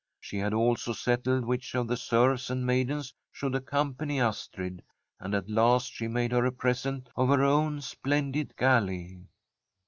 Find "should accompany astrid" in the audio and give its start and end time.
3.31-4.81